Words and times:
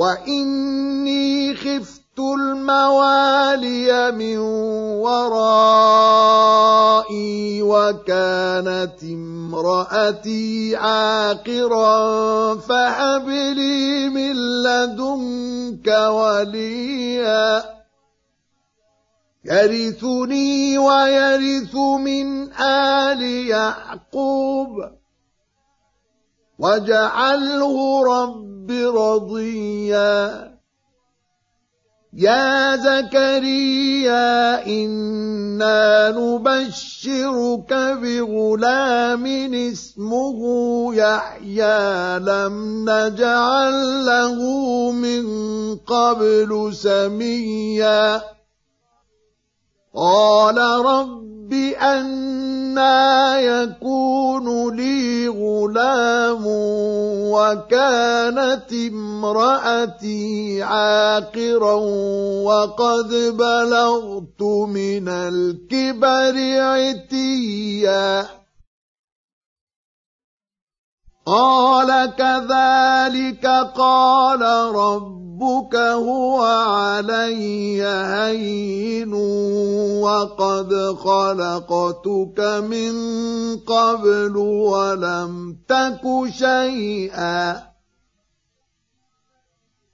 واني 0.00 1.54
خفت 1.54 2.18
الموالي 2.18 4.12
من 4.12 4.38
ورائي 5.04 6.32
وكانت 7.62 9.02
امراتي 9.02 10.76
عاقرا 10.76 12.56
فهب 12.56 13.28
لي 13.28 14.08
من 14.08 14.62
لدنك 14.62 15.88
وليا 15.88 17.64
يرثني 19.44 20.78
ويرث 20.78 21.74
من 21.76 22.52
ال 22.52 23.22
يعقوب 23.22 24.99
واجعله 26.60 28.04
رب 28.04 28.70
رضيا 28.70 30.50
يا 32.12 32.76
زكريا 32.76 34.66
أنا 34.66 36.10
نبشرك 36.10 37.72
بغلام 38.02 39.26
اسمه 39.54 40.38
يحيى 40.94 42.18
لم 42.18 42.84
نجعل 42.90 44.06
له 44.06 44.38
من 44.92 45.24
قبل 45.76 46.70
سميا 46.74 48.22
قال 49.94 50.58
رب 50.86 51.52
أنا 51.82 53.40
يكون 53.40 54.76
لي 54.76 55.28
غلام 55.28 56.44
وكانت 57.34 58.72
امرأتي 58.92 60.62
عاقرا 60.62 61.74
وقد 62.44 63.08
بلغت 63.34 64.42
من 64.68 65.08
الكبر 65.08 66.34
عتيا. 66.60 68.39
قال 71.30 72.16
كذلك 72.16 73.46
قال 73.76 74.42
رب 74.74 75.20
ربك 75.40 75.76
هو 75.76 76.42
علي 76.42 77.82
هين 77.82 79.14
وقد 80.02 80.74
خلقتك 81.00 82.40
من 82.68 82.94
قبل 83.56 84.36
ولم 84.36 85.58
تك 85.68 86.02
شيئا. 86.28 87.62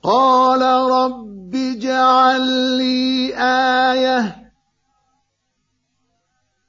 قال 0.03 0.63
رب 0.91 1.55
اجعل 1.55 2.43
لي 2.79 3.35
آية. 3.39 4.47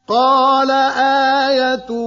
قال 0.07 0.71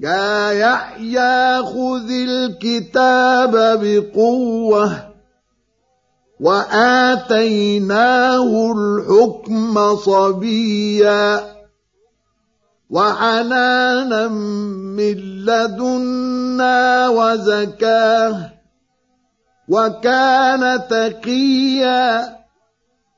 يا 0.00 0.50
يحيى 0.50 1.62
خذ 1.62 2.10
الكتاب 2.10 3.52
بقوة 3.82 5.06
وآتيناه 6.40 7.92
الحكم 8.72 9.96
صبيا 9.96 11.56
وحنانا 12.90 14.28
من 14.28 15.16
لدنا 15.44 17.08
وزكاة 17.08 18.52
وكان 19.68 20.88
تقيا 20.88 22.36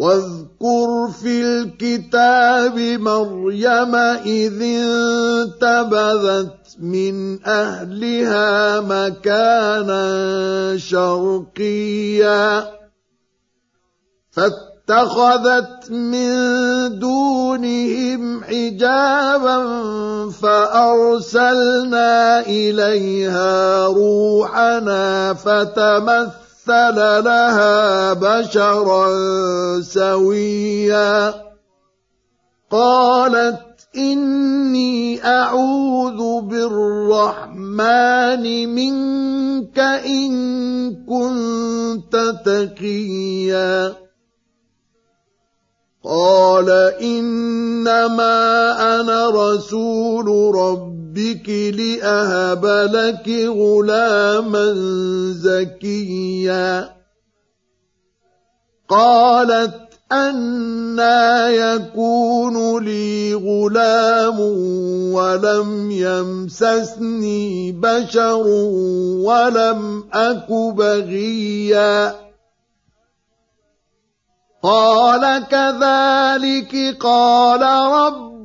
واذكر 0.00 1.12
في 1.22 1.44
الكتاب 1.44 2.78
مريم 2.78 3.94
إذ 4.24 4.62
انتبذت 5.42 6.56
من 6.80 7.44
أهلها 7.44 8.80
مكانا 8.80 10.06
شرقيا. 10.76 12.70
فاتخذت 14.30 15.90
من 15.90 16.32
دونهم 16.98 18.44
حجابا 18.44 19.58
فأرسلنا 20.30 22.10
إليها 22.40 23.86
روحنا 23.86 25.34
فتمثل 25.34 26.49
مثل 26.70 27.24
لها 27.24 28.12
بشرا 28.12 29.10
سويا 29.80 31.34
قالت 32.70 33.58
اني 33.96 35.24
اعوذ 35.24 36.40
بالرحمن 36.46 37.64
منك 38.74 39.78
ان 39.78 40.30
كنت 41.06 42.16
تقيا 42.44 43.94
قال 46.04 46.70
انما 47.02 48.30
أنا 49.00 49.28
رسول 49.28 50.54
ربي 50.54 50.99
ربك 51.10 51.48
لأهب 51.48 52.66
لك 52.66 53.28
غلاما 53.48 54.74
زكيا. 55.32 56.90
قالت 58.88 59.90
أنا 60.12 61.48
يكون 61.48 62.84
لي 62.84 63.34
غلام 63.34 64.40
ولم 65.14 65.90
يمسسني 65.90 67.72
بشر 67.72 68.46
ولم 69.26 70.04
أك 70.12 70.52
بغيا. 70.52 72.14
قال 74.62 75.46
كذلك 75.50 76.96
قال 77.00 77.62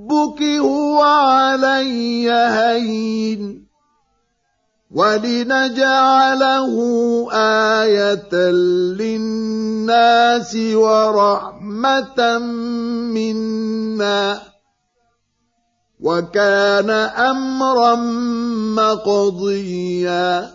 ربك 0.06 0.42
هو 0.42 1.02
علي 1.02 2.32
هين 2.32 3.66
ولنجعله 4.92 6.74
آية 7.34 8.36
للناس 9.02 10.56
ورحمة 10.56 12.38
منا 13.10 14.42
وكان 16.00 16.90
أمرا 16.90 17.96
مقضيا 18.76 20.55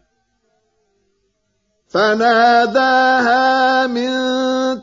فناداها 1.93 3.87
من 3.87 4.11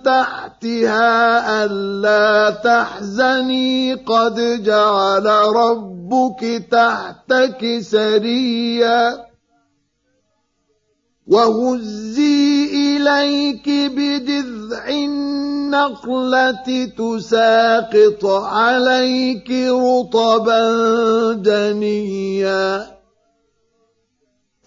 تحتها 0.02 1.64
ألا 1.64 2.50
تحزني 2.50 3.94
قد 3.94 4.62
جعل 4.62 5.26
ربك 5.56 6.69
تحتك 6.70 7.78
سريا. 7.81 9.28
وهزي 11.26 12.64
إليك 12.96 13.69
بجذع 13.69 14.88
النخلة 14.88 16.84
تساقط 16.99 18.25
عليك 18.25 19.50
رطبا 19.70 20.62
جنيا. 21.32 22.98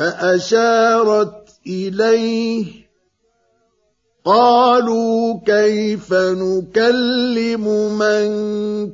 فأشارت 0.00 1.48
إليه. 1.66 2.66
قالوا 4.24 5.40
كيف 5.46 6.12
نكلم 6.12 7.64
من 7.98 8.28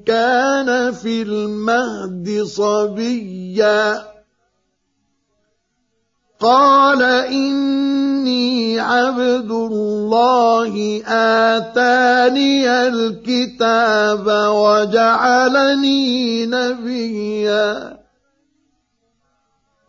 كان 0.03 0.93
في 0.93 1.23
المهد 1.23 2.43
صبيا؟ 2.43 4.03
قال 6.41 7.03
إني 7.03 8.81
عبد 8.81 9.51
الله 9.51 11.03
آتاني 11.07 12.71
الكتاب 12.89 14.27
وجعلني 14.49 15.97
نبيا. 16.47 18.06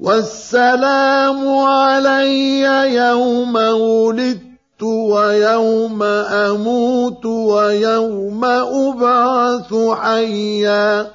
والسلام 0.00 1.48
علي 1.48 2.60
يوم 2.94 3.56
ولدت 3.56 4.82
ويوم 4.82 6.02
أموت 6.02 7.26
ويوم 7.26 8.44
أبعث 8.44 9.74
حيا. 9.92 11.10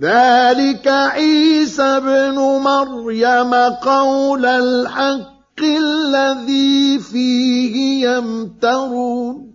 ذلك 0.00 0.88
عيسى 0.88 1.82
ابن 1.82 2.34
مريم 2.38 3.54
قول 3.82 4.46
الحق 4.46 5.60
الذي 5.62 6.98
فيه 6.98 8.06
يمترون. 8.08 9.54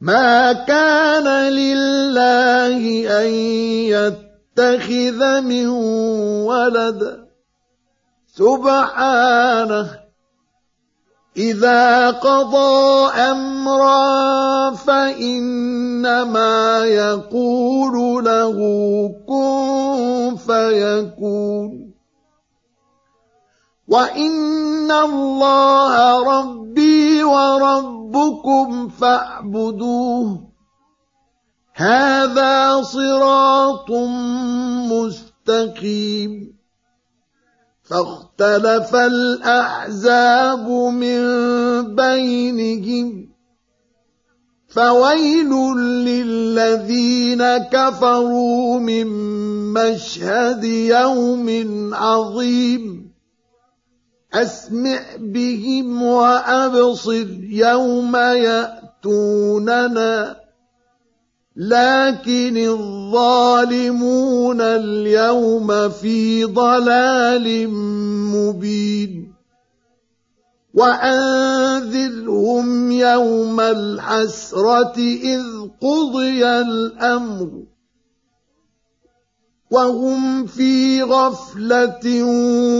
ما 0.00 0.52
كان 0.52 1.52
لله 1.52 2.82
أن 3.22 3.28
يتقى 3.86 4.31
يتخذ 4.58 5.40
من 5.40 5.68
ولد. 6.46 7.28
سبحانه 8.26 9.90
إذا 11.36 12.10
قضى 12.10 13.10
أمرا 13.12 14.70
فإنما 14.70 16.44
يقول 16.84 18.24
له 18.24 18.58
كن 19.28 20.36
فيكون. 20.36 21.92
وإن 23.88 24.92
الله 24.92 26.22
ربي 26.22 27.24
وربكم 27.24 28.88
فاعبدوه. 28.88 30.51
هذا 31.74 32.82
صراط 32.82 33.90
مستقيم. 34.92 36.56
فاختلف 37.82 38.96
الأحزاب 38.96 40.68
من 40.70 41.22
بينهم. 41.94 43.28
فويل 44.68 45.50
للذين 45.76 47.58
كفروا 47.58 48.78
من 48.78 49.06
مشهد 49.72 50.64
يوم 50.64 51.48
عظيم. 51.94 53.12
أسمع 54.34 55.00
بهم 55.18 56.02
وأبصر 56.02 57.26
يوم 57.40 58.16
يأتوننا. 58.16 59.62
لكن 61.56 62.56
الظالمون 62.56 64.60
اليوم 64.60 65.88
في 65.88 66.44
ضلال 66.44 67.68
مبين. 68.32 69.32
وأنذرهم 70.74 72.92
يوم 72.92 73.60
الحسرة 73.60 74.98
إذ 74.98 75.42
قضي 75.80 76.46
الأمر. 76.46 77.62
وهم 79.70 80.46
في 80.46 81.02
غفلة 81.02 82.24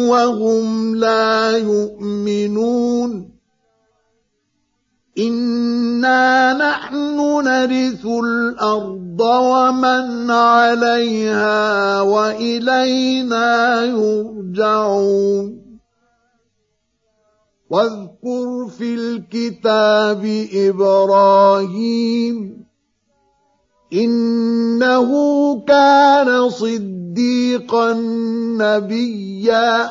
وهم 0.08 0.96
لا 0.96 1.50
يؤمنون. 1.50 3.31
إنا 5.18 6.54
نحن 6.54 7.16
نرث 7.44 8.06
الأرض 8.06 9.20
ومن 9.20 10.30
عليها 10.30 12.00
وإلينا 12.00 13.82
يرجعون 13.84 15.62
واذكر 17.70 18.68
في 18.78 18.94
الكتاب 18.94 20.46
إبراهيم 20.54 22.64
إنه 23.92 25.10
كان 25.68 26.50
صديقا 26.50 27.92
نبيا 28.58 29.90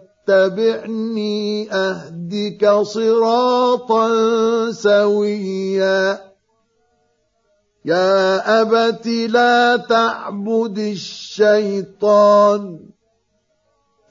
أهدك 1.71 2.81
صراطا 2.81 4.07
سويا. 4.71 6.31
يا 7.85 8.61
أبت 8.61 9.07
لا 9.07 9.77
تعبد 9.77 10.79
الشيطان. 10.79 12.79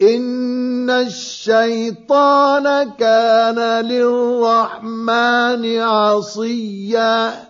إن 0.03 0.91
الشيطان 0.91 2.91
كان 2.91 3.85
للرحمن 3.85 5.79
عصيا. 5.79 7.50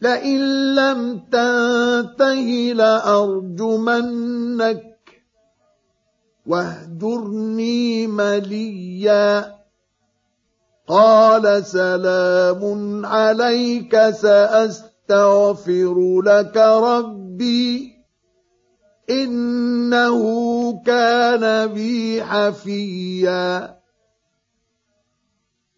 لئن 0.00 0.40
لم 0.74 1.20
تنته 1.32 2.72
لأرجمنك. 2.74 4.82
واهجرني 6.46 8.06
مليا. 8.06 9.54
قال 10.88 11.66
سلام 11.66 13.06
عليك 13.06 14.10
سأستغفر 14.10 16.22
لك 16.22 16.56
ربي. 16.56 17.92
إنه 19.10 20.22
كان 20.86 21.66
بي 21.66 22.24
حفيا. 22.24 23.77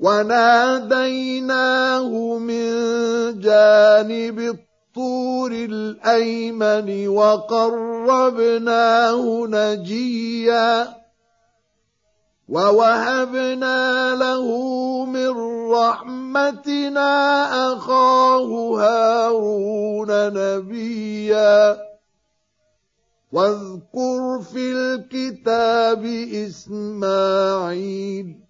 وناديناه 0.00 2.08
من 2.38 2.70
جانب 3.40 4.38
الطور 4.38 5.52
الأيمن 5.52 7.08
وقربناه 7.08 8.66
نجيا 9.46 10.88
ووهبنا 12.48 14.14
له 14.14 14.46
من 15.04 15.30
رحمتنا 15.72 17.12
أخاه 17.72 18.48
هارون 18.80 20.08
نبيا 20.10 21.78
واذكر 23.32 24.40
في 24.52 24.72
الكتاب 24.72 26.04
إسماعيل 26.48 28.49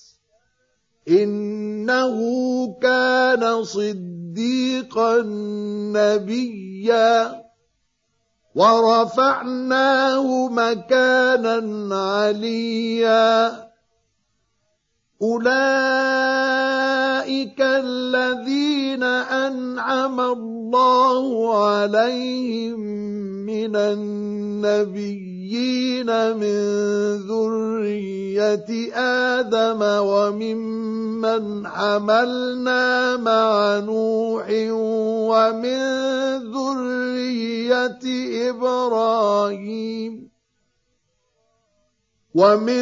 إنه 1.07 2.17
كان 2.81 3.63
صديقا 3.63 5.21
نبيا. 5.95 7.41
ورفعناه 8.55 10.47
مكانا 10.47 11.95
عليا. 11.95 13.70
اولئك 15.21 15.51
الذين 17.61 19.03
انعم 19.03 20.21
الله 20.21 21.57
عليهم 21.65 22.79
من 23.45 23.75
النبيين 23.75 25.29
من 26.37 26.57
ذريه 27.29 28.69
آدم 29.37 29.81
وممن 29.81 31.67
حملنا 31.67 33.17
مع 33.17 33.79
نوح 33.79 34.47
ومن 35.29 35.79
ذريه 36.51 38.01
إبراهيم 38.49 40.31
ومن 42.35 42.81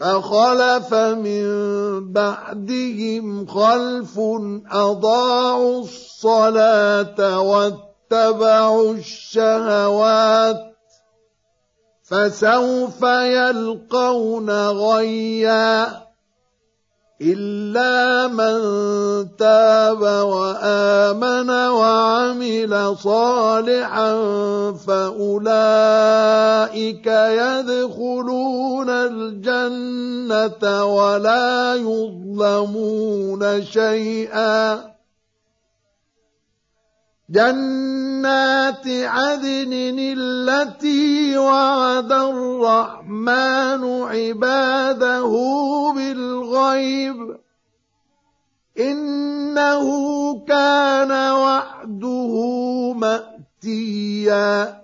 فخلف 0.00 0.94
من 0.94 2.12
بعدهم 2.12 3.46
خلف 3.46 4.18
أضاعوا 4.70 5.80
الصلاة 5.80 7.40
واتبعوا 7.40 8.94
الشهوات 8.94 10.56
فسوف 12.02 13.02
يلقون 13.02 14.50
غيا 14.68 16.09
إلا 17.22 18.28
من 18.32 18.56
تاب 19.36 20.02
وآمن 20.02 21.50
وعمل 21.50 22.96
صالحا 22.96 24.12
فأولئك 24.86 26.26
يدخلون 27.06 28.90
الجنة 28.90 30.64
ولا 30.84 31.74
يظلمون 31.74 33.64
شيئا. 33.64 34.89
جنات 37.30 38.86
عدن 38.86 39.96
التي 40.18 41.38
وعد 41.38 42.12
الرحمن 42.12 44.02
عباده 44.02 45.32
بالغيب. 45.96 47.36
إنه 48.80 49.84
كان 50.48 51.10
وعده 51.32 52.34
مأتيا. 52.92 54.80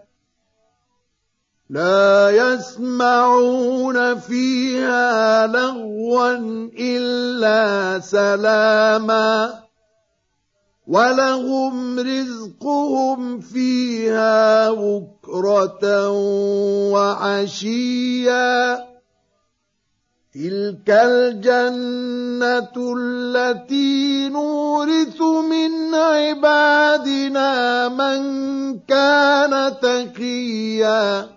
لا 1.71 2.31
يسمعون 2.31 4.19
فيها 4.19 5.47
لغوا 5.47 6.33
إلا 6.79 8.01
سلاما. 8.01 9.66
ولهم 10.87 11.99
رزقهم 11.99 13.41
فيها 13.41 14.71
بكرة 14.71 16.11
وعشيا. 16.93 18.75
تلك 20.35 20.91
الجنة 20.91 22.75
التي 22.99 24.29
نورث 24.29 25.23
من 25.23 25.95
عبادنا 25.95 27.89
من 27.89 28.21
كان 28.79 29.81
تقيا. 29.83 31.37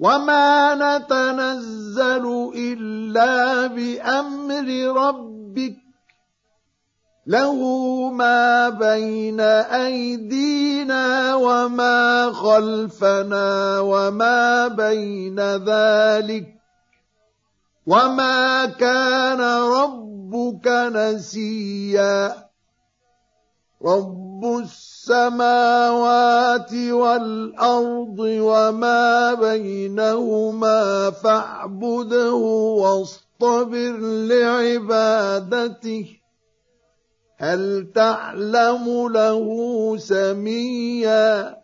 وما 0.00 0.74
نتنزل 0.74 2.50
إلا 2.56 3.66
بأمر 3.66 4.68
ربك 4.96 5.89
له 7.30 7.54
ما 8.10 8.68
بين 8.68 9.40
أيدينا 9.40 11.34
وما 11.34 12.32
خلفنا 12.32 13.80
وما 13.80 14.68
بين 14.68 15.40
ذلك 15.62 16.46
وما 17.86 18.66
كان 18.66 19.40
ربك 19.78 20.66
نسيا. 20.66 22.34
رب 23.84 24.44
السماوات 25.08 26.74
والأرض 26.74 28.18
وما 28.18 29.34
بينهما 29.34 31.10
فاعبده 31.10 32.34
واصطبر 32.82 33.96
لعبادته. 34.30 36.19
هل 37.40 37.88
تعلم 37.94 39.08
له 39.08 39.46
سميا؟ 39.98 41.56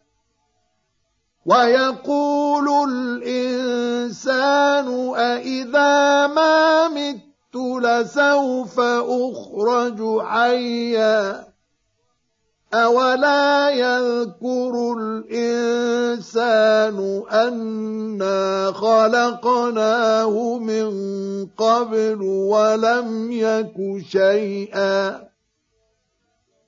ويقول 1.47 2.69
الإنسان 2.91 4.89
أإذا 5.17 6.27
ما 6.27 6.89
مت 6.89 7.57
لسوف 7.57 8.81
أخرج 8.81 10.21
حيا؟ 10.23 11.47
أولا 12.75 13.71
يذكر 13.71 14.97
الإنسان 15.29 16.99
أنا 17.31 18.73
خلقناه 18.73 20.59
من 20.59 20.91
قبل 21.47 22.23
ولم 22.23 23.33
يك 23.33 24.05
شيئا؟ 24.09 25.36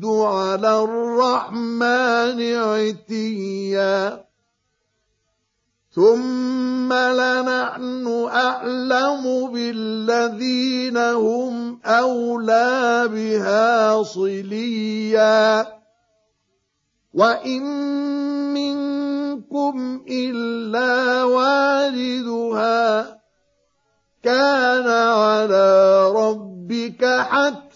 يَشُدُّ 0.00 0.06
عَلَى 0.06 0.84
الرَّحْمَنِ 0.84 2.54
عِتِيًّا. 2.54 4.24
ثُمَّ 5.92 6.92
لَنَحْنُ 6.92 8.28
أَعْلَمُ 8.32 9.52
بِالَّذِينَ 9.52 10.96
هُمْ 10.96 11.80
أَوْلَى 11.84 13.08
بِهَا 13.12 14.02
صِلِيًّا. 14.02 15.66
وَإِن 17.14 17.62
مِّنكُمْ 18.54 20.04
إِلَّا 20.10 21.24
وَارِدُهَا 21.24 23.02
كَانَ 24.22 24.86
عَلَى 24.88 26.10
رَبِّكَ 26.16 27.04
حَتْمًا 27.04 27.69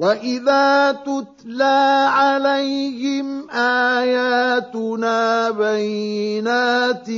واذا 0.00 0.92
تتلى 0.92 2.08
عليهم 2.08 3.50
اياتنا 3.50 5.20
بينات 5.50 7.08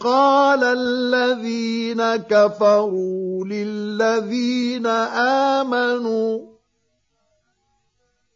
قال 0.00 0.64
الذين 0.64 2.16
كفروا 2.16 3.44
للذين 3.44 4.86
امنوا 5.56 6.51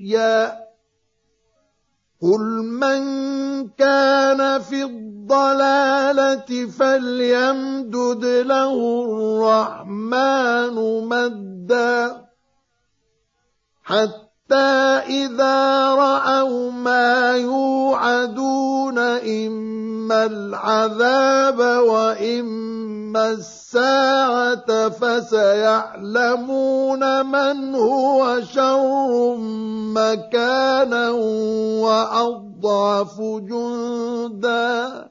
ورئيا 0.00 0.60
قل 2.22 2.44
من 2.80 3.02
كان 3.68 4.60
في 4.60 4.84
الضلالة 4.84 6.66
فليمدد 6.78 8.24
له 8.24 8.76
الرحمن 9.04 10.76
مدا 11.08 12.26
حتى 13.84 14.70
إذا 15.08 15.94
رأوا 15.94 16.70
ما 16.70 17.36
يوعدون 17.36 18.98
إما 18.98 20.24
العذاب 20.24 21.58
وإما 21.58 22.69
الساعة 23.16 24.88
فسيعلمون 24.88 26.46
من 27.26 27.74
هو 27.74 28.40
شر 28.40 29.36
مكانا 29.94 31.10
وأضعف 31.80 33.20
جندا 33.20 35.08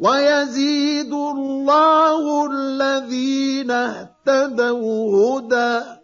ويزيد 0.00 1.12
الله 1.12 2.46
الذين 2.50 3.70
اهتدوا 3.70 5.38
هدى 5.38 6.03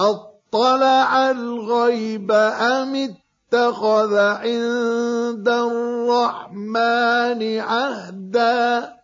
أطلع 0.00 1.30
الغيب 1.30 2.32
أم 2.32 2.94
اتخذ 2.94 4.16
عند 4.18 5.48
الرحمن 5.48 7.40
عهدا؟ 7.60 8.94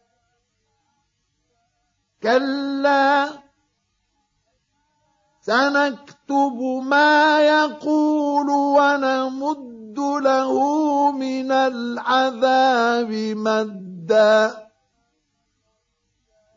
كلا 2.22 3.29
سنكتب 5.40 6.59
ما 6.83 7.40
يقول 7.40 8.50
ونمد 8.50 9.98
له 9.98 10.55
من 11.12 11.53
العذاب 11.53 13.11
مدا. 13.37 14.70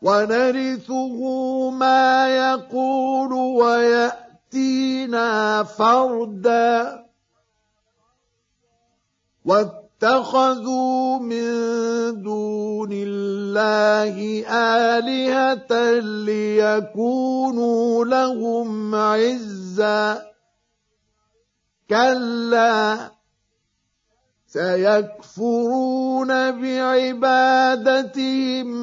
ونرثه 0.02 1.18
ما 1.70 2.28
يقول 2.28 3.32
ويأتي 3.32 4.23
يأتينا 4.54 5.62
فردا 5.62 7.04
واتخذوا 9.44 11.18
من 11.18 11.44
دون 12.22 12.88
الله 12.92 14.44
آلهة 14.48 15.98
ليكونوا 16.24 18.04
لهم 18.04 18.94
عزا. 18.94 20.22
كلا 21.90 23.10
سيكفرون 24.46 26.28
بعبادتهم 26.62 28.10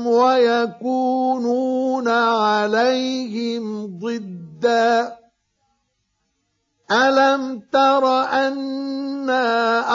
ويكونون 0.07 2.07
عليهم 2.07 3.85
ضدا. 3.99 5.20
ألم 6.91 7.59
تر 7.71 8.05
أنا 8.23 9.45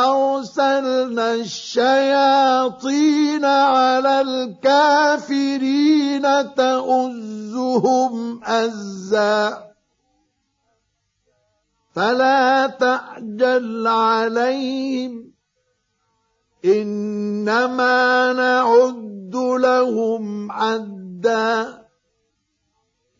أرسلنا 0.08 1.34
الشياطين 1.34 3.44
على 3.44 4.20
الكافرين 4.20 6.22
تؤزهم 6.54 8.44
أزا 8.44 9.66
فلا 11.94 12.66
تعجل 12.66 13.86
عليهم 13.86 15.32
إنما 16.64 18.32
نعد 18.32 19.36
لهم 19.36 20.52
عدا 20.52 21.82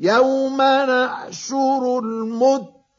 يوم 0.00 0.62
نحشر 0.62 1.98
المتقين 1.98 2.75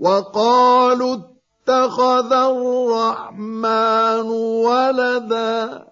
وقالوا 0.00 1.16
اتخذ 1.16 2.32
الرحمن 2.32 4.26
ولدا 4.66 5.84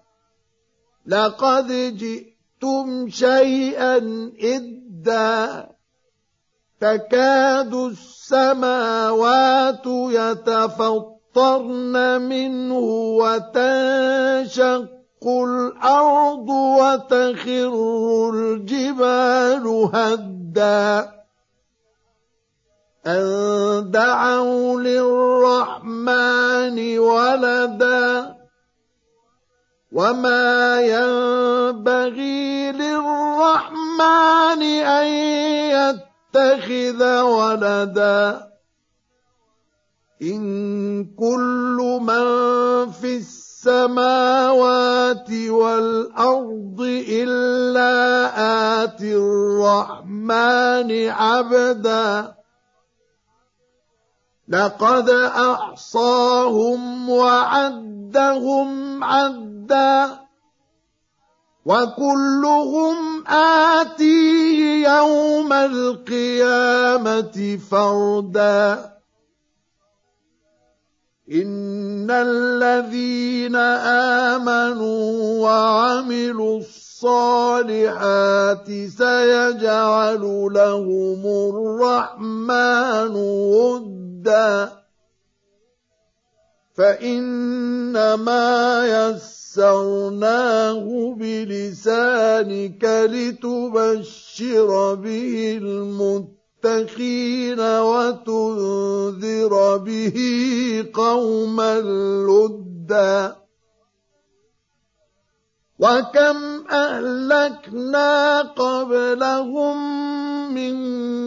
لقد 1.05 1.67
جئتم 1.97 3.09
شيئا 3.09 3.97
إدا 4.43 5.67
تكاد 6.81 7.73
السماوات 7.73 9.85
يتفطرن 9.87 12.21
منه 12.21 12.79
وتنشق 13.21 14.87
الأرض 15.27 16.49
وتخر 16.49 17.73
الجبال 18.33 19.89
هدّا 19.93 21.16
أن 23.07 23.91
دعوا 23.91 24.81
للرحمن 24.81 26.19
ولدا 26.99 28.35
وما 29.91 30.81
ينبغي 30.81 32.71
للرحمن 32.71 34.61
أن 34.83 35.07
يتخذ 35.71 37.21
ولدا 37.21 38.47
إن 40.21 41.05
كل 41.15 41.99
من 42.01 42.25
في 42.91 43.17
السماوات 43.17 44.51
والأرض 45.31 46.81
إلا 47.09 47.93
آتي 48.83 49.15
الرحمن 49.15 51.09
عبداً 51.09 52.36
لقد 54.47 55.09
احصاهم 55.35 57.09
وعدهم 57.09 59.03
عدا 59.03 60.19
وكلهم 61.65 63.27
آتيه 63.27 64.87
يوم 64.87 65.53
القيامة 65.53 67.59
فردا. 67.71 68.97
إن 71.31 72.11
الذين 72.11 73.55
آمنوا 74.35 75.43
وعملوا 75.43 76.59
الصالحات 76.59 78.67
سيجعل 78.67 80.21
لهم 80.51 81.21
الرحمن 81.49 83.15
ودا 84.27 84.83
فانما 86.75 88.47
يسرناه 88.87 91.15
بلسانك 91.19 92.83
لتبشر 92.83 94.95
به 94.95 95.59
المتقين 95.63 97.59
وتنذر 97.59 99.77
به 99.77 100.17
قوما 100.93 101.79
لدا 102.27 103.35
وكم 105.79 106.37
اهلكنا 106.69 108.41
قبلهم 108.41 109.77
من 110.53 110.75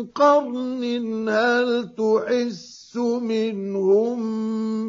قرن 0.06 1.28
هل 1.28 1.88
تحس 1.98 2.79
منهم 2.96 4.18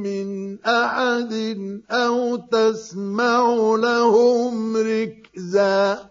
من 0.03 0.59
أحد 0.65 1.33
أو 1.91 2.35
تسمع 2.35 3.75
لهم 3.75 4.77
ركزا. 4.77 6.10